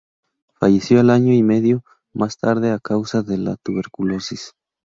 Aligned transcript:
Falleció 0.59 0.99
año 1.01 1.31
y 1.31 1.43
medio 1.43 1.83
más 2.11 2.39
tarde 2.39 2.71
a 2.71 2.79
causa 2.79 3.21
de 3.21 3.37
la 3.37 3.55
tuberculosis. 3.57 4.53